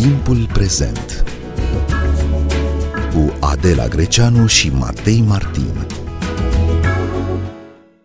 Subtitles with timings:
[0.00, 1.24] Timpul prezent
[3.14, 5.86] cu Adela Greceanu și Matei Martin.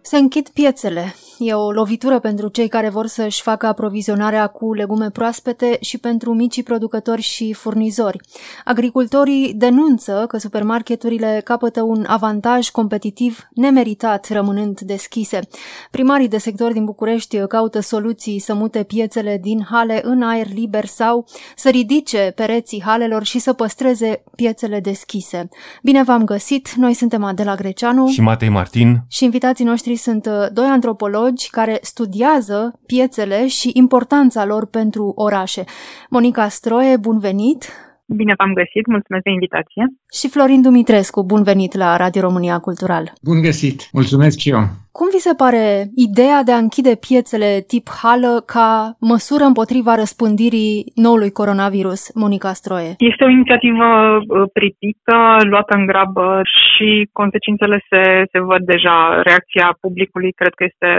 [0.02, 5.10] Se închid piețele, E o lovitură pentru cei care vor să-și facă aprovizionarea cu legume
[5.10, 8.20] proaspete și pentru micii producători și furnizori.
[8.66, 15.40] Agricultorii denunță că supermarketurile capătă un avantaj competitiv nemeritat rămânând deschise.
[15.92, 20.86] Primarii de sector din București caută soluții să mute piețele din hale în aer liber
[20.86, 21.26] sau
[21.56, 25.50] să ridice pereții halelor și să păstreze piețele deschise.
[25.84, 26.74] Bine v-am găsit!
[26.74, 31.80] Noi suntem Adela Greceanu și Matei Martin și invitații noștri sunt doi antropologi antropologi care
[31.82, 35.64] studiază piețele și importanța lor pentru orașe.
[36.10, 37.85] Monica Stroie, bun venit!
[38.08, 39.84] Bine v-am găsit, mulțumesc de invitație.
[40.18, 43.04] Și Florin Dumitrescu, bun venit la Radio România Cultural.
[43.22, 44.62] Bun găsit, mulțumesc și eu.
[44.98, 45.66] Cum vi se pare
[46.08, 48.70] ideea de a închide piețele tip hală ca
[49.14, 52.92] măsură împotriva răspândirii noului coronavirus, Monica Stroie?
[53.12, 55.18] Este o inițiativă uh, pritită,
[55.52, 58.98] luată în grabă și consecințele se, se văd deja.
[59.30, 60.92] Reacția publicului cred că este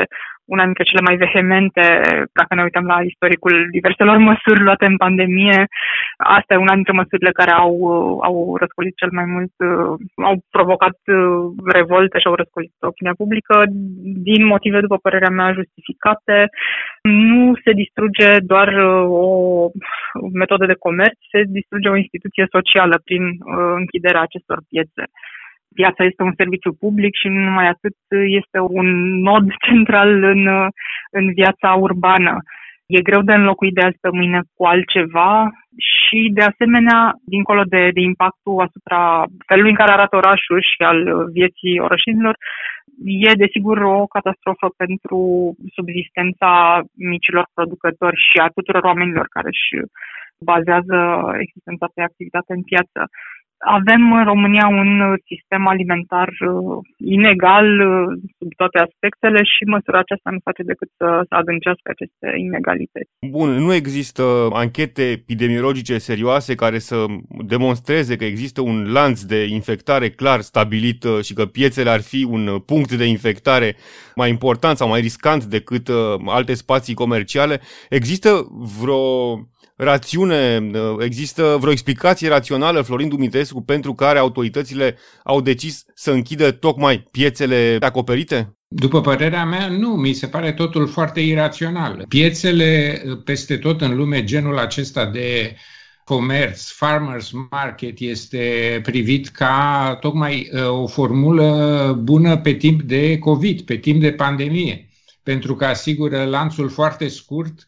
[0.47, 1.83] una dintre cele mai vehemente,
[2.39, 5.67] dacă ne uităm la istoricul diverselor măsuri luate în pandemie.
[6.17, 7.75] Asta e una dintre măsurile care au,
[8.29, 9.53] au răscolit cel mai mult,
[10.29, 10.97] au provocat
[11.65, 13.65] revolte și au răscolit opinia publică
[14.29, 16.49] din motive, după părerea mea, justificate.
[17.03, 18.69] Nu se distruge doar
[19.09, 19.27] o
[20.33, 23.23] metodă de comerț, se distruge o instituție socială prin
[23.81, 25.05] închiderea acestor piețe
[25.81, 27.97] piața este un serviciu public și nu numai atât
[28.41, 28.89] este un
[29.29, 30.43] nod central în,
[31.19, 32.35] în viața urbană.
[32.87, 35.51] E greu de înlocuit de azi pe mâine cu altceva
[35.91, 41.01] și, de asemenea, dincolo de, de impactul asupra felului în care arată orașul și al
[41.39, 42.35] vieții orășinilor,
[43.05, 45.19] e, desigur, o catastrofă pentru
[45.77, 49.69] subsistența micilor producători și a tuturor oamenilor care își
[50.41, 50.99] bazează
[51.45, 53.01] existența pe activitate în piață.
[53.59, 60.31] Avem în România un sistem alimentar uh, inegal uh, sub toate aspectele și măsura aceasta
[60.31, 63.11] nu face decât să, să adâncească aceste inegalități.
[63.31, 64.23] Bun, nu există
[64.53, 67.05] anchete epidemiologice serioase care să
[67.55, 72.27] demonstreze că există un lanț de infectare clar stabilit uh, și că piețele ar fi
[72.31, 73.77] un punct de infectare
[74.15, 75.89] mai important sau mai riscant decât
[76.27, 77.61] alte spații comerciale.
[77.89, 78.31] Există
[78.81, 79.03] vreo
[79.77, 87.09] rațiune, există vreo explicație rațională, Florin Dumitrescu, pentru care autoritățile au decis să închidă tocmai
[87.11, 88.57] piețele acoperite?
[88.69, 92.05] După părerea mea, nu, mi se pare totul foarte irațional.
[92.09, 95.57] Piețele peste tot în lume, genul acesta de
[96.05, 103.77] comerț, farmers market, este privit ca tocmai o formulă bună pe timp de COVID, pe
[103.77, 104.89] timp de pandemie,
[105.23, 107.67] pentru că asigură lanțul foarte scurt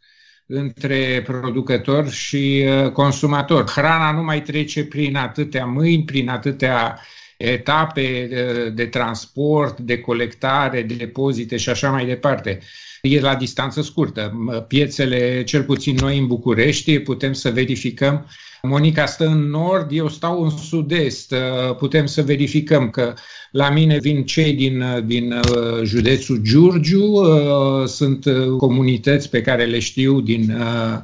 [0.48, 3.70] între producător și uh, consumator.
[3.70, 7.00] Hrana nu mai trece prin atâtea mâini, prin atâtea
[7.38, 12.58] etape de, de transport, de colectare, de depozite și așa mai departe.
[13.02, 14.32] E la distanță scurtă.
[14.68, 18.26] Piețele, cel puțin noi în București, putem să verificăm
[18.62, 21.34] Monica stă în nord, eu stau în sud-est.
[21.78, 23.14] Putem să verificăm că
[23.50, 28.24] la mine vin cei din, din uh, județul Giurgiu, uh, sunt
[28.58, 30.98] comunități pe care le știu din uh,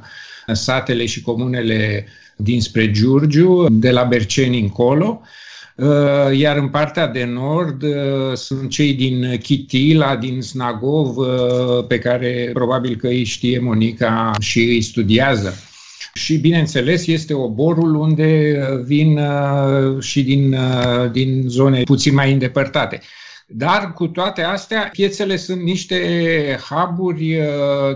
[0.53, 5.21] satele și comunele dinspre Giurgiu, de la Berceni încolo.
[6.33, 7.83] Iar în partea de nord
[8.33, 11.15] sunt cei din Chitila, din Snagov,
[11.87, 15.53] pe care probabil că îi știe Monica și îi studiază.
[16.17, 22.31] Și, bineînțeles, este oborul unde uh, vin uh, și din, uh, din zone puțin mai
[22.31, 23.01] îndepărtate.
[23.47, 25.99] Dar cu toate astea, piețele sunt niște
[26.69, 27.39] huburi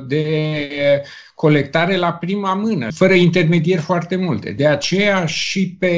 [0.07, 0.25] de
[1.35, 4.51] colectare la prima mână, fără intermedieri foarte multe.
[4.51, 5.95] De aceea și pe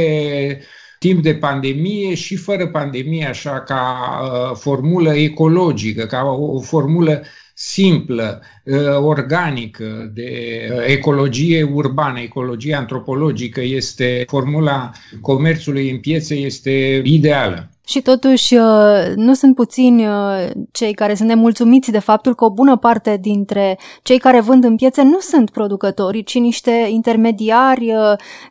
[1.02, 3.84] timp de pandemie și fără pandemie, așa ca
[4.54, 7.24] formulă ecologică, ca o formulă
[7.54, 8.42] simplă,
[8.72, 10.30] ă, organică, de
[10.86, 14.92] ecologie urbană, ecologie antropologică, este formula
[15.22, 17.70] comerțului în piețe este ideală.
[17.92, 22.50] Și totuși ă, nu sunt puțini ă, cei care sunt nemulțumiți de faptul că o
[22.52, 27.94] bună parte dintre cei care vând în piețe nu sunt producători, ci niște intermediari,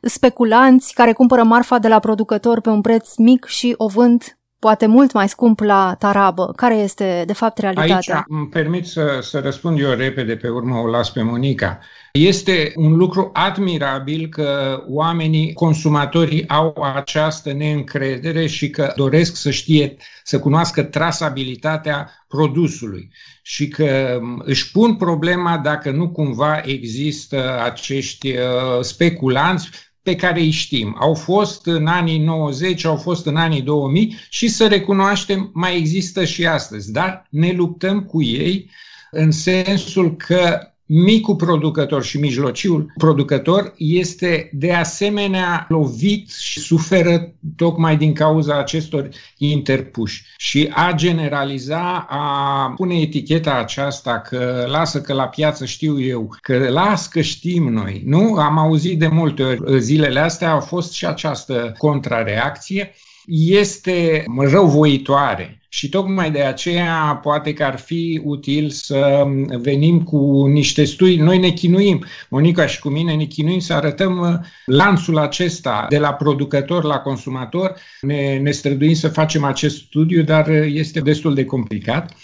[0.03, 4.87] speculanți care cumpără marfa de la producător pe un preț mic și o vând poate
[4.87, 6.53] mult mai scump la tarabă.
[6.57, 8.15] Care este, de fapt, realitatea?
[8.15, 11.79] Aici îmi permit să, să răspund eu repede, pe urmă o las pe Monica.
[12.13, 19.97] Este un lucru admirabil că oamenii, consumatorii, au această neîncredere și că doresc să știe,
[20.25, 23.11] să cunoască trasabilitatea produsului
[23.43, 29.71] și că își pun problema dacă nu cumva există acești uh, speculanți
[30.03, 30.97] pe care îi știm.
[31.01, 36.25] Au fost în anii 90, au fost în anii 2000 și să recunoaștem, mai există
[36.25, 38.71] și astăzi, dar ne luptăm cu ei
[39.11, 47.97] în sensul că micul producător și mijlociul producător este de asemenea lovit și suferă tocmai
[47.97, 49.09] din cauza acestor
[49.39, 50.25] interpuși.
[50.37, 56.69] Și a generaliza, a pune eticheta aceasta că lasă că la piață știu eu, că
[56.69, 58.35] las că știm noi, nu?
[58.35, 62.95] Am auzit de multe ori zilele astea, a fost și această contrareacție
[63.27, 70.85] este răuvoitoare și tocmai de aceea poate că ar fi util să venim cu niște
[70.85, 71.17] studii.
[71.17, 76.13] Noi ne chinuim, Monica și cu mine ne chinuim să arătăm lanțul acesta de la
[76.13, 77.75] producător la consumator.
[78.01, 82.17] Ne, ne străduim să facem acest studiu, dar este destul de complicat.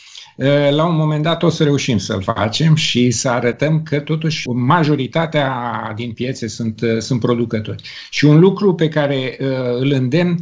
[0.71, 5.53] La un moment dat o să reușim să-l facem și să arătăm că totuși majoritatea
[5.97, 7.83] din piețe sunt, sunt producători.
[8.11, 9.37] Și un lucru pe care
[9.79, 10.39] îl îndemn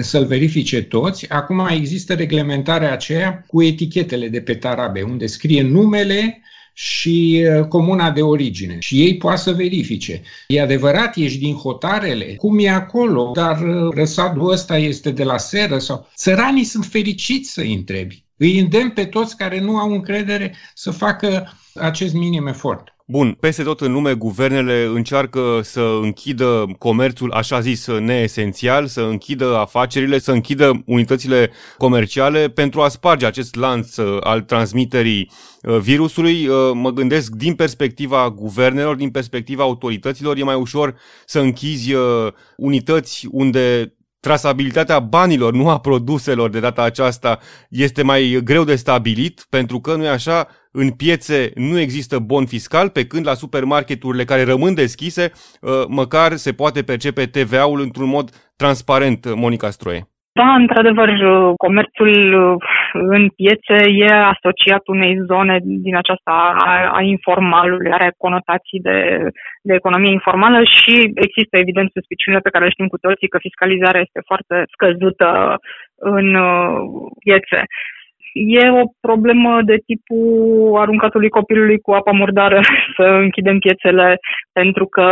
[0.00, 1.30] să-l verifice toți.
[1.30, 6.38] Acum există reglementarea aceea cu etichetele de pe tarabe, unde scrie numele
[6.72, 8.76] și uh, comuna de origine.
[8.78, 10.22] Și ei poate să verifice.
[10.46, 12.24] E adevărat, ești din hotarele?
[12.24, 13.30] Cum e acolo?
[13.34, 15.78] Dar uh, răsadul ăsta este de la seră?
[15.78, 18.24] sau Țăranii sunt fericiți să îi întrebi.
[18.36, 22.93] Îi îndemn pe toți care nu au încredere să facă acest minim efort.
[23.06, 29.56] Bun, peste tot în lume, guvernele încearcă să închidă comerțul așa zis neesențial, să închidă
[29.56, 35.30] afacerile, să închidă unitățile comerciale pentru a sparge acest lanț uh, al transmiterii
[35.62, 36.46] uh, virusului.
[36.46, 40.94] Uh, mă gândesc din perspectiva guvernelor, din perspectiva autorităților, e mai ușor
[41.26, 41.94] să închizi
[42.56, 49.46] unități unde trasabilitatea banilor, nu a produselor de data aceasta, este mai greu de stabilit,
[49.48, 50.48] pentru că, nu e așa,
[50.80, 56.30] în piețe nu există bon fiscal, pe când la supermarketurile care rămân deschise, uh, măcar
[56.44, 58.26] se poate percepe TVA-ul într-un mod
[58.56, 60.02] transparent, Monica Stroie.
[60.40, 61.08] Da, într-adevăr,
[61.56, 62.56] comerțul uh,
[62.92, 65.56] în piețe e asociat unei zone
[65.86, 68.98] din aceasta a, a informalului, are conotații de,
[69.62, 70.94] de economie informală și
[71.26, 75.58] există evident suspiciunile pe care le știm cu toții că fiscalizarea este foarte scăzută
[75.96, 76.76] în uh,
[77.24, 77.60] piețe
[78.34, 82.60] e o problemă de tipul aruncatului copilului cu apa murdară
[82.96, 84.18] să închidem piețele
[84.52, 85.06] pentru că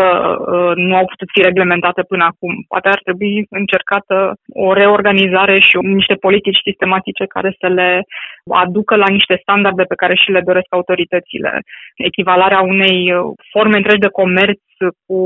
[0.53, 2.65] uh, nu au putut fi reglementate până acum.
[2.69, 8.03] Poate ar trebui încercată o reorganizare și niște politici sistematice care să le
[8.51, 11.61] aducă la niște standarde pe care și le doresc autoritățile.
[11.97, 14.61] Echivalarea unei uh, forme întregi de comerț
[15.07, 15.21] cu,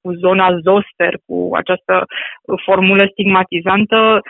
[0.00, 2.04] cu zona zoster, cu această
[2.64, 4.20] formulă stigmatizantă, Uh,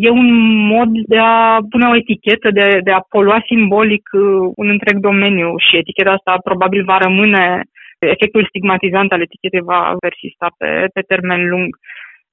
[0.00, 0.30] e un
[0.66, 5.54] mod de a pune o etichetă, de, de a polua simbolic uh, un întreg domeniu
[5.56, 7.62] și eticheta asta probabil va rămâne,
[7.98, 11.76] efectul stigmatizant al etichetei va persista pe, pe termen lung,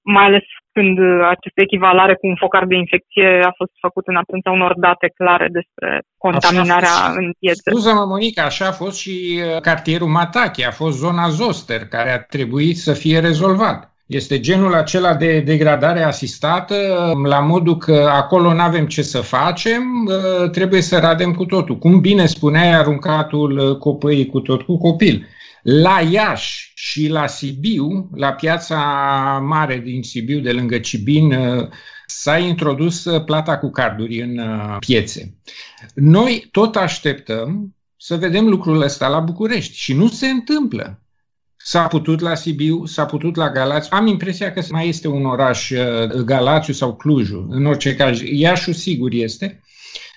[0.02, 1.00] mai ales când
[1.36, 5.48] această echivalare cu un focar de infecție a fost făcut în absența unor date clare
[5.52, 7.70] despre contaminarea în piețe.
[7.70, 12.20] Scuză-mă, Monica, așa a fost și uh, cartierul Matache, a fost zona Zoster, care a
[12.20, 13.89] trebuit să fie rezolvat.
[14.10, 16.76] Este genul acela de degradare asistată,
[17.24, 20.10] la modul că acolo nu avem ce să facem,
[20.42, 21.78] ă, trebuie să radem cu totul.
[21.78, 25.28] Cum bine spuneai, aruncatul ă, copăii cu tot cu copil.
[25.62, 28.78] La Iași și la Sibiu, la piața
[29.46, 31.70] mare din Sibiu, de lângă Cibin, ă,
[32.06, 34.42] s-a introdus plata cu carduri în
[34.80, 35.38] piețe.
[35.94, 41.02] Noi tot așteptăm să vedem lucrul ăsta la București și nu se întâmplă.
[41.70, 43.92] S-a putut la Sibiu, s-a putut la Galați.
[43.92, 47.48] Am impresia că mai este un oraș, uh, Galațiu sau Clujul.
[47.50, 49.62] În orice caz, Iașu sigur este.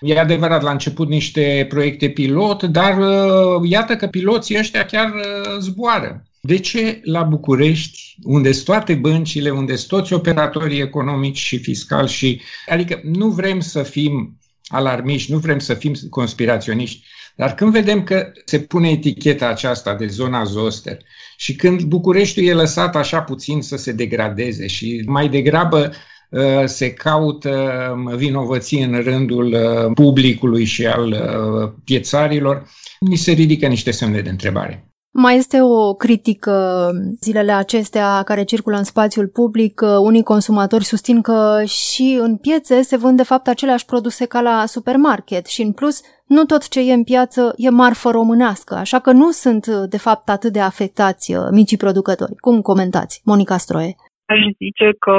[0.00, 5.58] E adevărat, la început niște proiecte pilot, dar uh, iată că piloții ăștia chiar uh,
[5.58, 6.22] zboară.
[6.40, 12.08] De ce la București, unde sunt toate băncile, unde sunt toți operatorii economici și fiscali
[12.08, 12.40] și...
[12.68, 18.32] Adică nu vrem să fim alarmiști, nu vrem să fim conspiraționiști, dar când vedem că
[18.44, 20.98] se pune eticheta aceasta de zona zoster
[21.36, 25.92] și când Bucureștiul e lăsat așa puțin să se degradeze și mai degrabă
[26.30, 27.50] uh, se caută
[27.94, 32.70] um, vinovății în rândul uh, publicului și al uh, piețarilor,
[33.00, 34.91] ni se ridică niște semne de întrebare.
[35.14, 36.88] Mai este o critică
[37.20, 39.80] zilele acestea care circulă în spațiul public.
[40.08, 44.56] Unii consumatori susțin că și în piețe se vând de fapt aceleași produse ca la
[44.66, 49.10] supermarket și în plus nu tot ce e în piață e marfă românească, așa că
[49.12, 52.34] nu sunt de fapt atât de afectați uh, micii producători.
[52.46, 53.92] Cum comentați, Monica Stroie?
[54.32, 55.16] Aș zice că,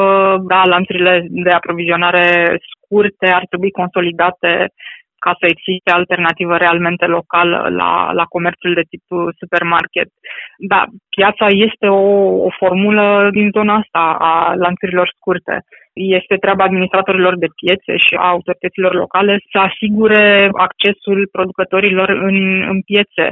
[0.51, 2.25] da, lanțurile de aprovizionare
[2.69, 4.51] scurte ar trebui consolidate
[5.25, 9.03] ca să existe alternativă realmente locală la, la comerțul de tip
[9.41, 10.09] supermarket.
[10.71, 10.81] Da,
[11.15, 12.05] piața este o,
[12.47, 13.05] o formulă
[13.37, 15.55] din zona asta a lanțurilor scurte.
[16.19, 22.37] Este treaba administratorilor de piețe și a autorităților locale să asigure accesul producătorilor în,
[22.71, 23.25] în piețe.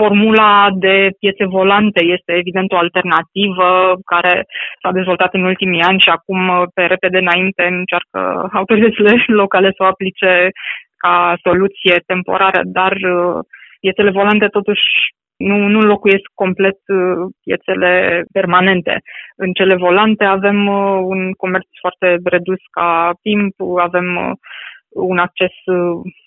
[0.00, 3.68] Formula de piețe volante este evident o alternativă
[4.12, 4.34] care
[4.82, 6.40] s-a dezvoltat în ultimii ani și acum
[6.74, 8.18] pe repede înainte încearcă
[8.58, 10.50] autoritățile locale să o aplice
[11.04, 13.38] ca soluție temporară, dar uh,
[13.80, 14.86] piețele volante totuși
[15.36, 18.94] nu, nu locuiesc complet uh, piețele permanente.
[19.36, 23.54] În cele volante avem uh, un comerț foarte redus ca timp,
[23.88, 24.38] avem
[25.12, 25.54] un acces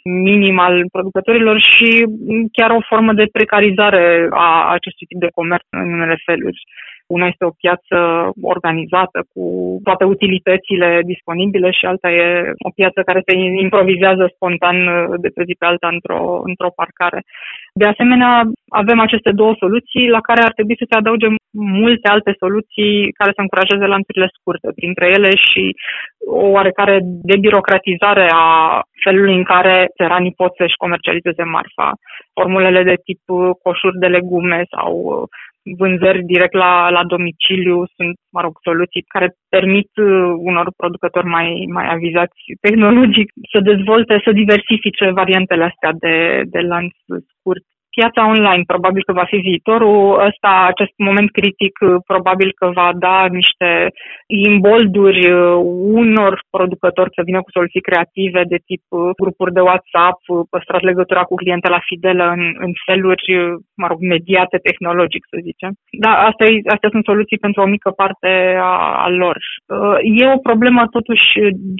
[0.03, 2.05] minim al producătorilor și
[2.51, 6.61] chiar o formă de precarizare a acestui tip de comerț în unele feluri.
[7.07, 7.97] Una este o piață
[8.41, 9.43] organizată cu
[9.83, 13.33] toate utilitățile disponibile și alta e o piață care se
[13.65, 14.77] improvizează spontan
[15.23, 17.19] de pe zi pe alta într-o, într-o parcare.
[17.73, 18.31] De asemenea,
[18.69, 23.31] avem aceste două soluții la care ar trebui să se adauge multe alte soluții care
[23.35, 25.63] să încurajeze lanțurile scurte, printre ele și
[26.27, 28.47] o oarecare debirocratizare a
[29.03, 31.89] felului în care țăranii pot să-și comercializeze marfa.
[32.33, 33.21] Formulele de tip
[33.63, 34.91] coșuri de legume sau
[35.77, 41.65] vânzări direct la, la domiciliu sunt, mă rog, soluții care permit uh, unor producători mai,
[41.71, 46.93] mai avizați tehnologic să dezvolte, să diversifice variantele astea de, de lanț
[47.37, 47.65] scurt
[47.99, 49.99] piața online probabil că va fi viitorul.
[50.29, 51.73] Ăsta, acest moment critic,
[52.11, 53.69] probabil că va da niște
[54.47, 55.57] imbolduri uh,
[56.01, 60.89] unor producători să vină cu soluții creative de tip uh, grupuri de WhatsApp, uh, păstrați
[60.91, 63.25] legătura cu clientela fidelă în, în feluri,
[63.81, 65.71] mă rog, mediate tehnologic, să zicem.
[66.03, 68.29] Da, astea, astea sunt soluții pentru o mică parte
[68.71, 68.73] a,
[69.05, 69.37] a lor.
[70.19, 71.27] E o problemă totuși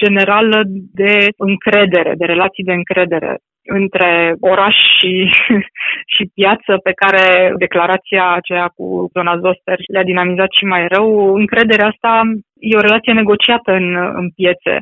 [0.04, 0.60] generală
[1.02, 3.32] de încredere, de relații de încredere
[3.68, 5.30] între oraș și,
[6.14, 11.34] și piață pe care declarația aceea cu zona Zoster le-a dinamizat și mai rău.
[11.34, 12.22] Încrederea asta
[12.60, 14.76] e o relație negociată în, în piețe,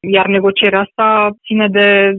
[0.00, 2.12] iar negocierea asta ține de,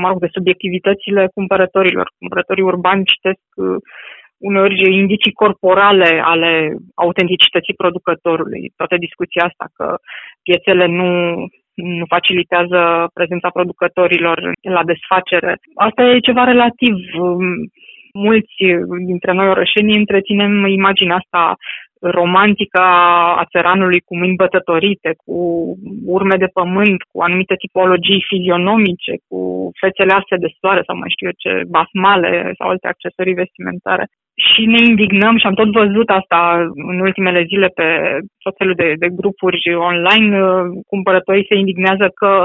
[0.00, 2.12] mă rog, de subiectivitățile cumpărătorilor.
[2.18, 3.76] Cumpărătorii urbani citesc uh,
[4.38, 8.72] uneori indicii corporale ale autenticității producătorului.
[8.76, 9.96] Toată discuția asta că
[10.42, 11.46] piețele nu nu
[12.08, 15.58] facilitează prezența producătorilor la desfacere.
[15.74, 16.96] Asta e ceva relativ.
[18.12, 18.54] Mulți
[19.06, 21.54] dintre noi orășenii întreținem imaginea asta
[22.00, 22.80] romantică
[23.40, 25.36] a țăranului cu mâini bătătorite, cu
[26.06, 31.26] urme de pământ, cu anumite tipologii fizionomice, cu fețele arse de soare sau mai știu
[31.26, 34.06] eu ce, basmale sau alte accesorii vestimentare
[34.36, 38.94] și ne indignăm și am tot văzut asta în ultimele zile pe tot felul de,
[38.98, 40.38] de grupuri online.
[40.86, 42.44] Cumpărătorii se indignează că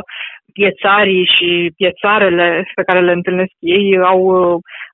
[0.54, 4.22] piețarii și piețarele pe care le întâlnesc ei au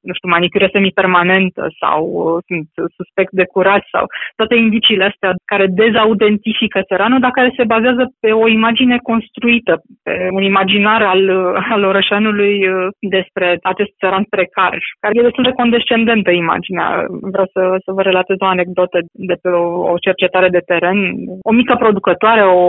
[0.08, 2.68] nu știu, manicură semipermanentă sau uh, sunt
[3.00, 4.06] suspect de curat sau
[4.40, 9.74] toate indiciile astea care dezautentifică țăranul, dar care se bazează pe o imagine construită,
[10.04, 15.44] pe un imaginar al, uh, al orășanului uh, despre acest țăran precar, care e destul
[15.44, 16.88] de condescendentă imaginea.
[17.34, 18.98] Vreau să, să vă relatez o anecdotă
[19.30, 20.98] de pe o, o cercetare de teren.
[21.50, 22.66] O mică producătoare, o,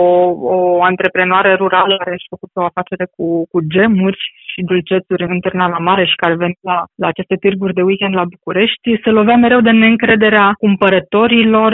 [0.55, 4.19] o antreprenoare rurală care și-a făcut o afacere cu, cu gemuri
[4.51, 8.15] și dulcețuri în Târna la Mare și care venea la, la aceste târguri de weekend
[8.15, 11.71] la București, se lovea mereu de neîncrederea cumpărătorilor,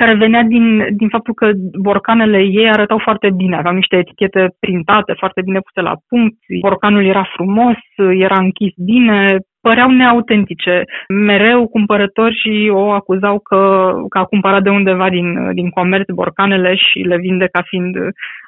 [0.00, 1.50] care venea din, din faptul că
[1.88, 7.04] borcanele ei arătau foarte bine, aveau niște etichete printate, foarte bine puse la punct, borcanul
[7.04, 7.78] era frumos,
[8.26, 10.84] era închis bine, păreau neautentice.
[11.08, 13.60] Mereu cumpărătorii o acuzau că,
[14.08, 17.96] că a cumpărat de undeva din, din comerț borcanele și le vinde ca fiind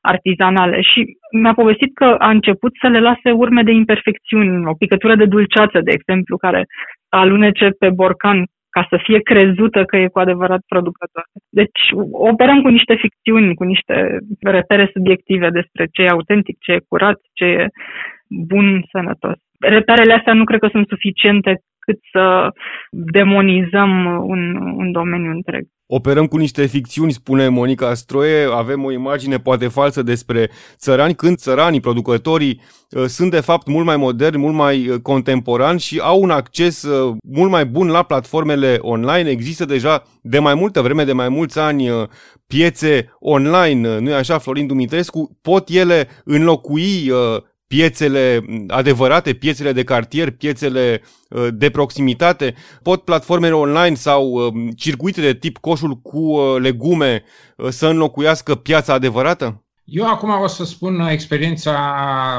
[0.03, 0.81] artizanale.
[0.81, 1.01] Și
[1.41, 5.81] mi-a povestit că a început să le lase urme de imperfecțiuni, o picătură de dulceață,
[5.81, 6.67] de exemplu, care
[7.09, 11.25] alunece pe borcan ca să fie crezută că e cu adevărat producător.
[11.49, 11.81] Deci
[12.13, 17.19] operăm cu niște ficțiuni, cu niște repere subiective despre ce e autentic, ce e curat,
[17.33, 17.67] ce e
[18.29, 22.49] bun, sănătos reperele astea nu cred că sunt suficiente decât să
[22.91, 25.67] demonizăm un, un domeniu întreg.
[25.91, 31.37] Operăm cu niște ficțiuni, spune Monica Stroie, avem o imagine poate falsă despre țărani, când
[31.37, 32.61] țăranii, producătorii,
[32.91, 36.83] uh, sunt de fapt mult mai moderni, mult mai uh, contemporani și au un acces
[36.83, 39.31] uh, mult mai bun la platformele online.
[39.31, 41.89] Există deja de mai multă vreme, de mai mulți ani,
[42.47, 45.39] piețe online, nu-i așa, Florin Dumitrescu?
[45.43, 47.11] Pot ele înlocui
[47.69, 55.21] piețele adevărate, piețele de cartier, piețele uh, de proximitate, pot platformele online sau uh, circuite
[55.21, 57.23] de tip coșul cu uh, legume
[57.69, 59.63] să înlocuiască piața adevărată?
[59.91, 61.75] Eu acum o să spun experiența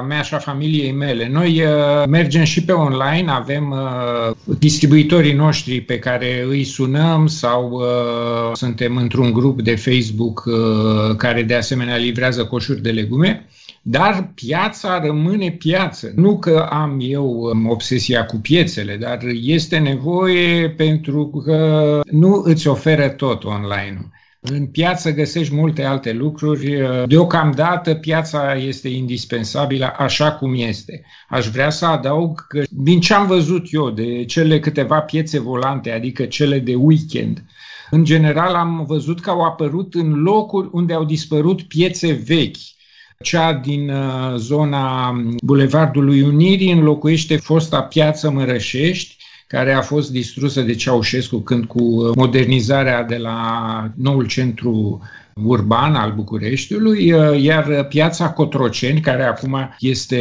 [0.08, 1.28] mea și a familiei mele.
[1.28, 7.70] Noi uh, mergem și pe online, avem uh, distribuitorii noștri pe care îi sunăm sau
[7.72, 13.48] uh, suntem într-un grup de Facebook uh, care de asemenea livrează coșuri de legume.
[13.92, 16.12] Dar piața rămâne piață.
[16.16, 22.68] Nu că am eu um, obsesia cu piețele, dar este nevoie pentru că nu îți
[22.68, 24.10] oferă tot online-ul.
[24.42, 26.78] În piață găsești multe alte lucruri.
[27.08, 31.06] Deocamdată piața este indispensabilă așa cum este.
[31.30, 35.92] Aș vrea să adaug că din ce am văzut eu de cele câteva piețe volante,
[35.92, 37.46] adică cele de weekend,
[37.90, 42.78] în general am văzut că au apărut în locuri unde au dispărut piețe vechi
[43.24, 50.76] cea din uh, zona Bulevardului Unirii înlocuiește fosta piață Mărășești, care a fost distrusă de
[50.76, 55.02] Ceaușescu când cu uh, modernizarea de la noul centru
[55.44, 60.20] urban al Bucureștiului, uh, iar piața Cotroceni, care acum este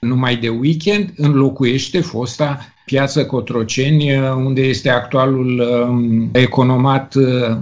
[0.00, 7.14] numai de weekend, înlocuiește fosta piață Cotroceni, unde este actualul um, economat,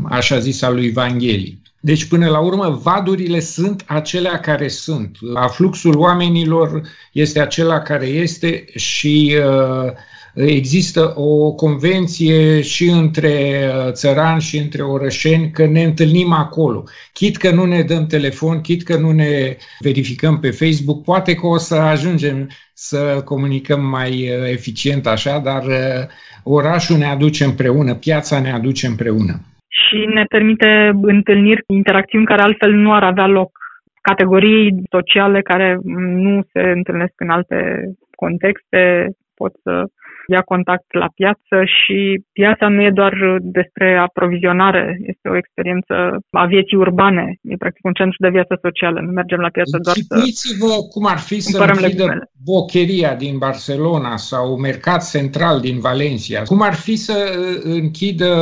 [0.05, 1.61] așa zis, al lui Vangheli.
[1.83, 5.17] Deci, până la urmă, vadurile sunt acelea care sunt.
[5.35, 6.83] Afluxul oamenilor
[7.13, 9.93] este acela care este și uh,
[10.35, 16.85] există o convenție și între uh, țărani și între orășeni că ne întâlnim acolo.
[17.13, 21.47] Chit că nu ne dăm telefon, chit că nu ne verificăm pe Facebook, poate că
[21.47, 26.07] o să ajungem să comunicăm mai uh, eficient așa, dar uh,
[26.43, 32.73] orașul ne aduce împreună, piața ne aduce împreună și ne permite întâlniri, interacțiuni care altfel
[32.73, 33.59] nu ar avea loc.
[34.01, 37.85] Categorii sociale care nu se întâlnesc în alte
[38.15, 39.85] contexte pot să
[40.31, 45.95] ia contact la piață și piața nu e doar despre aprovizionare, este o experiență
[46.31, 49.97] a vieții urbane, e practic un centru de viață socială, nu mergem la piață doar
[50.31, 56.43] să vă cum ar fi să închidă Bocheria din Barcelona sau Mercat Central din Valencia,
[56.43, 57.17] cum ar fi să
[57.63, 58.33] închidă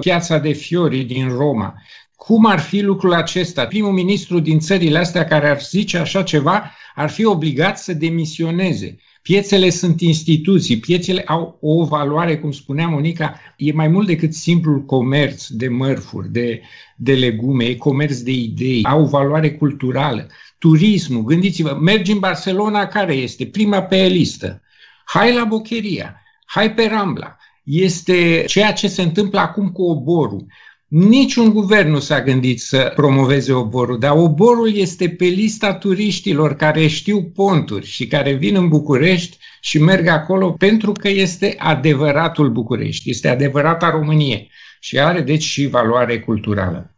[0.00, 1.74] piața de fiori din Roma,
[2.16, 3.66] cum ar fi lucrul acesta?
[3.66, 8.96] Primul ministru din țările astea care ar zice așa ceva ar fi obligat să demisioneze.
[9.26, 14.84] Piețele sunt instituții, piețele au o valoare, cum spunea Monica, e mai mult decât simplul
[14.84, 16.60] comerț de mărfuri, de,
[16.96, 20.26] de legume, e comerț de idei, au valoare culturală.
[20.58, 24.62] Turismul, gândiți-vă, mergi în Barcelona, care este prima pe listă.
[25.04, 27.36] Hai la Bocheria, hai pe Rambla.
[27.64, 30.46] Este ceea ce se întâmplă acum cu oborul.
[30.88, 36.86] Niciun guvern nu s-a gândit să promoveze oborul, dar oborul este pe lista turiștilor care
[36.86, 43.10] știu ponturi și care vin în București și merg acolo pentru că este adevăratul București,
[43.10, 44.46] este adevărata Românie
[44.80, 46.94] și are deci și valoare culturală.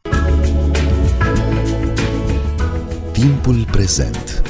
[3.13, 4.43] Timpul prezent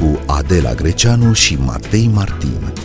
[0.00, 2.75] cu Adela Greceanu și Matei Martin.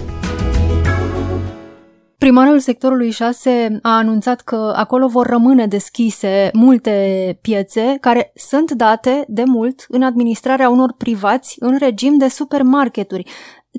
[2.31, 9.25] Primarul sectorului 6 a anunțat că acolo vor rămâne deschise multe piețe care sunt date
[9.27, 13.23] de mult în administrarea unor privați în regim de supermarketuri.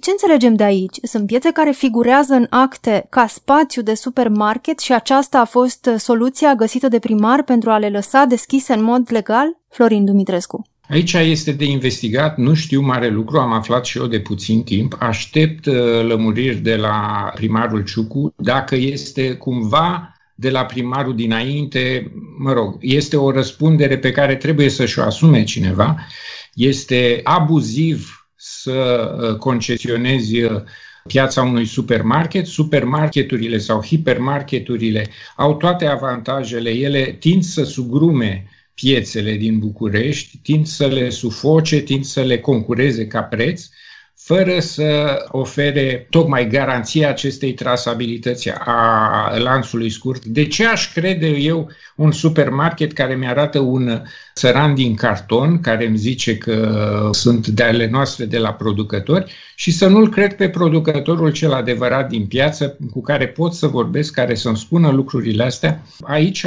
[0.00, 0.96] Ce înțelegem de aici?
[1.02, 6.54] Sunt piețe care figurează în acte ca spațiu de supermarket și aceasta a fost soluția
[6.54, 9.58] găsită de primar pentru a le lăsa deschise în mod legal?
[9.68, 10.71] Florin Dumitrescu.
[10.88, 14.96] Aici este de investigat, nu știu mare lucru, am aflat și eu de puțin timp.
[14.98, 22.52] Aștept uh, lămuriri de la primarul Ciucu dacă este cumva de la primarul dinainte, mă
[22.52, 26.06] rog, este o răspundere pe care trebuie să-și o asume cineva.
[26.54, 30.62] Este abuziv să uh, concesionezi uh,
[31.06, 32.46] piața unui supermarket.
[32.46, 38.46] Supermarketurile sau hipermarketurile au toate avantajele, ele tind să sugrume
[38.82, 43.68] piețele din București, tind să le sufoce, tind să le concureze ca preț,
[44.16, 50.24] fără să ofere tocmai garanția acestei trasabilități a lanțului scurt.
[50.24, 54.02] De ce aș crede eu un supermarket care mi-arată un
[54.34, 59.70] țăran din carton, care îmi zice că sunt de ale noastre de la producători și
[59.70, 64.34] să nu-l cred pe producătorul cel adevărat din piață cu care pot să vorbesc, care
[64.34, 65.82] să-mi spună lucrurile astea.
[66.00, 66.44] Aici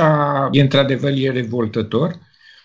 [0.52, 2.16] e într-adevăr e revoltător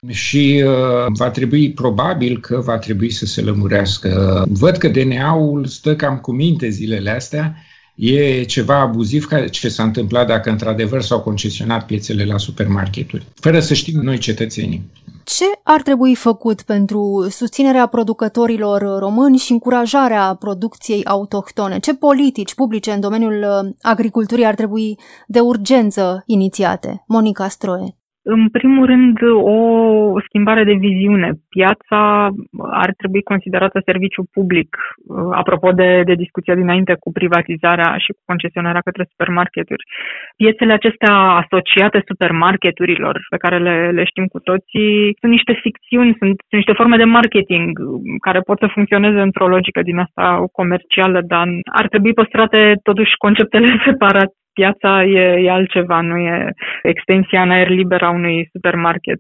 [0.09, 0.73] și uh,
[1.09, 4.45] va trebui, probabil că va trebui să se lămurească.
[4.49, 7.57] Văd că DNA-ul stă cam cu minte zilele astea,
[7.95, 13.75] e ceva abuziv ce s-a întâmplat dacă într-adevăr s-au concesionat piețele la supermarketuri, fără să
[13.75, 14.91] știm noi cetățenii.
[15.25, 21.79] Ce ar trebui făcut pentru susținerea producătorilor români și încurajarea producției autohtone?
[21.79, 27.05] Ce politici publice în domeniul uh, agriculturii ar trebui de urgență inițiate?
[27.07, 28.00] Monica Stroie.
[28.23, 29.59] În primul rând, o
[30.27, 31.31] schimbare de viziune.
[31.49, 32.29] Piața
[32.71, 34.77] ar trebui considerată serviciu public.
[35.33, 39.85] Apropo de, de discuția dinainte cu privatizarea și cu concesionarea către supermarketuri.
[40.37, 46.35] Piețele acestea asociate supermarketurilor, pe care le, le știm cu toții, sunt niște ficțiuni, sunt,
[46.49, 47.79] sunt niște forme de marketing
[48.21, 53.81] care pot să funcționeze într-o logică din asta comercială, dar ar trebui păstrate totuși conceptele
[53.87, 59.19] separat piața e, e altceva, nu e extensia în aer liber a unui supermarket.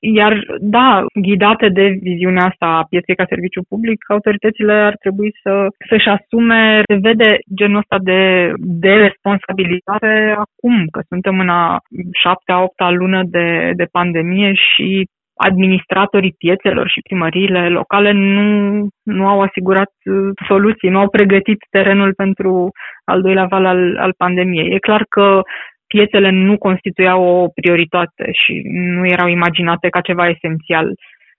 [0.00, 5.66] Iar, da, ghidate de viziunea asta a pieței ca serviciu public, autoritățile ar trebui să,
[5.88, 11.78] să-și asume, se vede genul ăsta de, de responsabilitate acum, că suntem în a
[12.22, 19.40] șaptea, opta lună de, de pandemie și administratorii piețelor și primăriile locale nu, nu au
[19.40, 22.70] asigurat uh, soluții, nu au pregătit terenul pentru
[23.04, 24.74] al doilea val al, al pandemiei.
[24.74, 25.42] E clar că
[25.86, 30.94] piețele nu constituiau o prioritate și nu erau imaginate ca ceva esențial.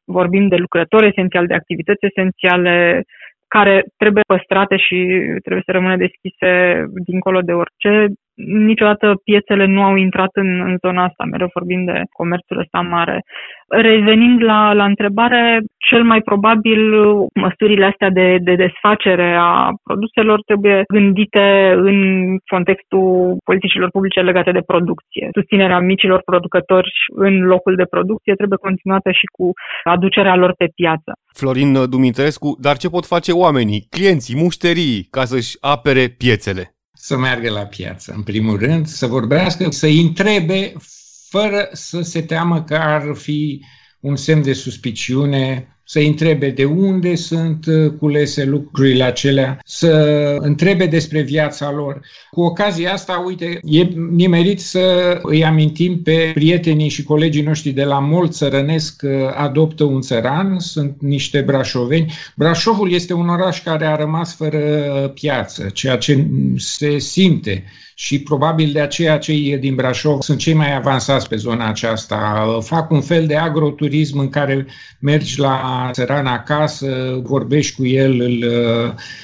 [0.05, 3.03] Vorbim de lucrători esențiali, de activități esențiale,
[3.47, 4.97] care trebuie păstrate și
[5.41, 8.07] trebuie să rămână deschise dincolo de orice.
[8.45, 13.21] Niciodată piețele nu au intrat în, în zona asta, mereu vorbim de comerțul ăsta mare.
[13.67, 16.79] Revenind la, la întrebare, cel mai probabil
[17.33, 21.97] măsurile astea de, de desfacere a produselor trebuie gândite în
[22.51, 25.29] contextul politicilor publice legate de producție.
[25.33, 29.51] Susținerea micilor producători în locul de producție trebuie continuată și cu
[29.83, 31.11] aducerea lor pe piață.
[31.39, 36.76] Florin Dumitrescu, dar ce pot face oamenii, clienții, mușterii, ca să-și apere piețele?
[36.97, 40.73] Să meargă la piață, în primul rând, să vorbească, să-i întrebe
[41.29, 43.65] fără să se teamă că ar fi
[43.99, 49.91] un semn de suspiciune să întrebe de unde sunt uh, culese lucrurile acelea, să
[50.39, 51.99] întrebe despre viața lor.
[52.31, 57.83] Cu ocazia asta, uite, e nimerit să îi amintim pe prietenii și colegii noștri de
[57.83, 62.13] la Mol Țărănesc că adoptă un țăran, sunt niște brașoveni.
[62.35, 64.59] Brașovul este un oraș care a rămas fără
[65.13, 67.63] piață, ceea ce se simte
[67.99, 72.47] și probabil de aceea cei din Brașov sunt cei mai avansați pe zona aceasta.
[72.61, 74.65] Fac un fel de agroturism în care
[74.99, 78.43] mergi la țăran acasă, vorbești cu el, îl,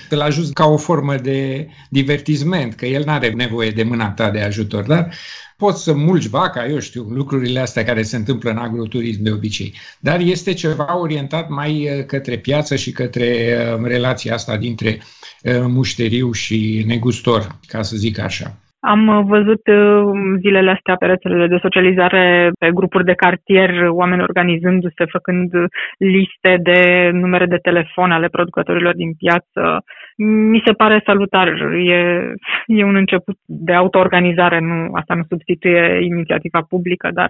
[0.09, 4.29] îl ajuți ca o formă de divertisment, că el nu are nevoie de mâna ta
[4.29, 5.13] de ajutor, dar
[5.57, 9.73] poți să mulgi vaca, eu știu, lucrurile astea care se întâmplă în agroturism de obicei.
[9.99, 15.01] Dar este ceva orientat mai uh, către piață și către uh, relația asta dintre
[15.43, 18.62] uh, mușteriu și negustor, ca să zic așa.
[18.85, 24.21] Am uh, văzut uh, zilele astea pe rețelele de socializare, pe grupuri de cartier, oameni
[24.21, 25.51] organizându-se, făcând
[25.97, 29.83] liste de numere de telefon ale producătorilor din piață.
[30.17, 31.47] Mi se pare salutar.
[31.73, 32.31] E,
[32.65, 34.59] e un început de autoorganizare.
[34.59, 37.29] Nu, asta nu substituie inițiativa publică, dar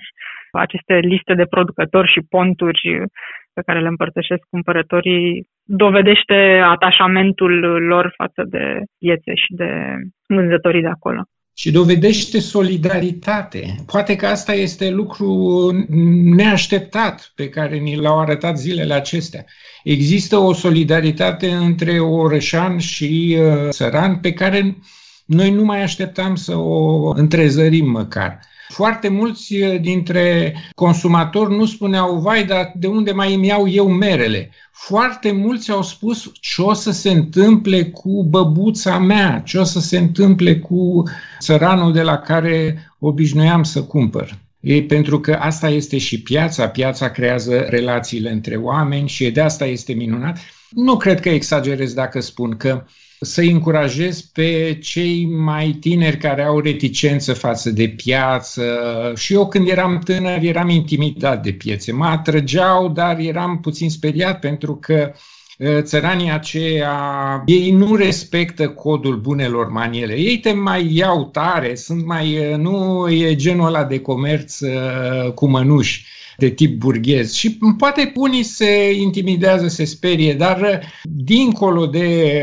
[0.51, 3.03] aceste liste de producători și ponturi
[3.53, 7.53] pe care le împărtășesc cumpărătorii dovedește atașamentul
[7.87, 9.95] lor față de piețe și de
[10.27, 13.75] vânzătorii de acolo și dovedește solidaritate.
[13.85, 15.71] Poate că asta este lucru
[16.35, 19.45] neașteptat pe care ni l-au arătat zilele acestea.
[19.83, 24.77] Există o solidaritate între orășan și uh, țăran pe care
[25.25, 28.39] noi nu mai așteptam să o întrezărim măcar.
[28.67, 33.89] Foarte mulți uh, dintre consumatori nu spuneau, vai, dar de unde mai îmi iau eu
[33.89, 34.49] merele?
[34.71, 39.79] Foarte mulți au spus ce o să se întâmple cu băbuța mea, ce o să
[39.79, 41.03] se întâmple cu
[41.39, 44.38] țăranul de la care obișnuiam să cumpăr.
[44.59, 49.65] E pentru că asta este și piața, piața creează relațiile între oameni și de asta
[49.65, 50.38] este minunat.
[50.69, 52.86] Nu cred că exagerez dacă spun că
[53.23, 58.63] să-i încurajez pe cei mai tineri care au reticență față de piață.
[59.15, 61.91] Și eu când eram tânăr eram intimidat de piețe.
[61.91, 65.12] Mă atrăgeau, dar eram puțin speriat pentru că
[65.81, 66.95] țăranii aceia,
[67.45, 70.19] ei nu respectă codul bunelor maniere.
[70.19, 74.57] Ei te mai iau tare, sunt mai, nu e genul ăla de comerț
[75.33, 76.05] cu mănuși
[76.43, 77.34] de tip burghez.
[77.34, 82.41] Și poate unii se intimidează, se sperie, dar dincolo de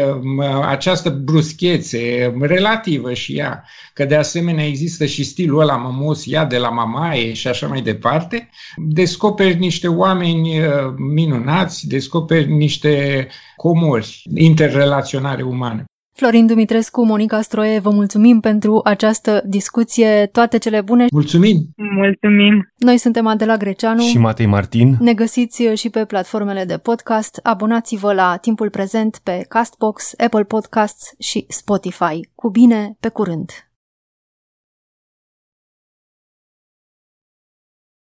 [0.67, 6.59] această bruschețe relativă și ea, că de asemenea există și stilul ăla mămos, ea de
[6.59, 15.43] la mamaie și așa mai departe, descoperi niște oameni uh, minunați, descoperi niște comori interrelaționare
[15.43, 15.85] umane.
[16.21, 20.27] Florin Dumitrescu, Monica Stroie, vă mulțumim pentru această discuție.
[20.33, 21.07] Toate cele bune!
[21.13, 21.57] Mulțumim!
[21.77, 22.73] Mulțumim!
[22.77, 24.97] Noi suntem Adela Greceanu și Matei Martin.
[24.99, 27.41] Ne găsiți și pe platformele de podcast.
[27.43, 32.29] Abonați-vă la Timpul Prezent pe Castbox, Apple Podcasts și Spotify.
[32.35, 33.51] Cu bine, pe curând!